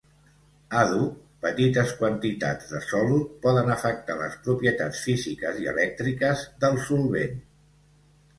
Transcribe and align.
Àdhuc 0.83 1.11
petites 1.43 1.91
quantitats 1.99 2.71
de 2.75 2.81
solut 2.85 3.35
poden 3.43 3.69
afectar 3.75 4.17
les 4.23 4.39
propietats 4.49 5.03
físiques 5.11 5.61
i 5.67 5.71
elèctriques 5.75 6.43
del 6.67 6.83
solvent. 6.89 7.39